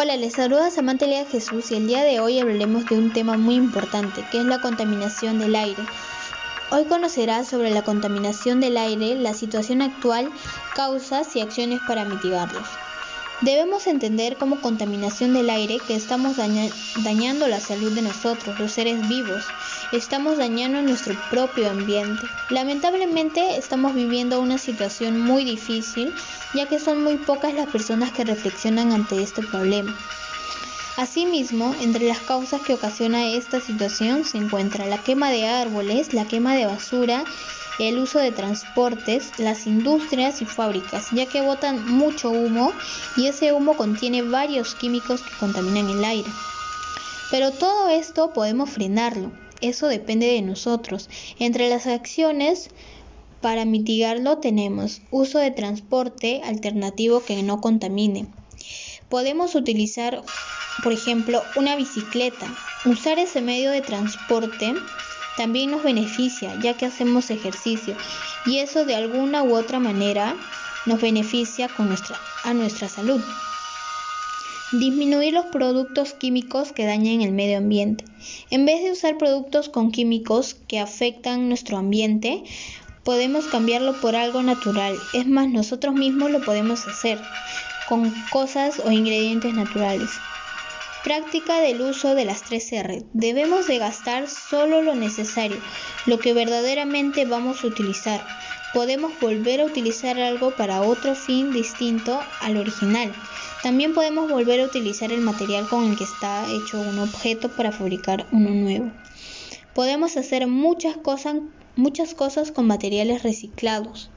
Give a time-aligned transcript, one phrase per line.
[0.00, 3.36] Hola, les saluda Samantha Lea Jesús y el día de hoy hablaremos de un tema
[3.36, 5.82] muy importante, que es la contaminación del aire.
[6.70, 10.30] Hoy conocerás sobre la contaminación del aire, la situación actual,
[10.76, 12.68] causas y acciones para mitigarlos.
[13.40, 19.08] Debemos entender como contaminación del aire que estamos dañando la salud de nosotros, los seres
[19.08, 19.44] vivos.
[19.92, 22.26] Estamos dañando nuestro propio ambiente.
[22.50, 26.12] Lamentablemente estamos viviendo una situación muy difícil,
[26.52, 29.96] ya que son muy pocas las personas que reflexionan ante este problema.
[30.96, 36.26] Asimismo, entre las causas que ocasiona esta situación se encuentra la quema de árboles, la
[36.26, 37.24] quema de basura
[37.78, 42.72] el uso de transportes, las industrias y fábricas, ya que botan mucho humo
[43.16, 46.30] y ese humo contiene varios químicos que contaminan el aire.
[47.30, 51.08] Pero todo esto podemos frenarlo, eso depende de nosotros.
[51.38, 52.70] Entre las acciones
[53.40, 58.26] para mitigarlo tenemos uso de transporte alternativo que no contamine.
[59.08, 60.22] Podemos utilizar,
[60.82, 62.46] por ejemplo, una bicicleta.
[62.84, 64.74] Usar ese medio de transporte
[65.38, 67.96] también nos beneficia ya que hacemos ejercicio
[68.44, 70.34] y eso de alguna u otra manera
[70.84, 71.70] nos beneficia
[72.42, 73.20] a nuestra salud.
[74.72, 78.04] Disminuir los productos químicos que dañan el medio ambiente.
[78.50, 82.42] En vez de usar productos con químicos que afectan nuestro ambiente,
[83.04, 84.96] podemos cambiarlo por algo natural.
[85.12, 87.20] Es más, nosotros mismos lo podemos hacer
[87.88, 90.10] con cosas o ingredientes naturales.
[91.08, 93.02] Práctica del uso de las tres R.
[93.14, 95.56] Debemos de gastar solo lo necesario,
[96.04, 98.22] lo que verdaderamente vamos a utilizar.
[98.74, 103.10] Podemos volver a utilizar algo para otro fin distinto al original.
[103.62, 107.72] También podemos volver a utilizar el material con el que está hecho un objeto para
[107.72, 108.92] fabricar uno nuevo.
[109.74, 114.10] Podemos hacer muchas cosas con materiales reciclados.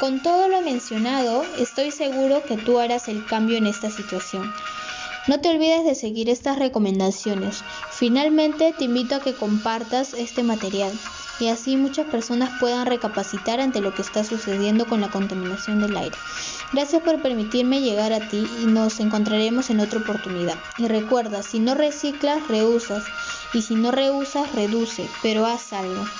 [0.00, 4.52] Con todo lo mencionado, estoy seguro que tú harás el cambio en esta situación.
[5.26, 7.64] No te olvides de seguir estas recomendaciones.
[7.88, 10.92] Finalmente te invito a que compartas este material
[11.40, 15.96] y así muchas personas puedan recapacitar ante lo que está sucediendo con la contaminación del
[15.96, 16.18] aire.
[16.72, 20.58] Gracias por permitirme llegar a ti y nos encontraremos en otra oportunidad.
[20.76, 23.04] Y recuerda, si no reciclas, reusas
[23.52, 26.14] y si no reusas, reduce, pero haz algo.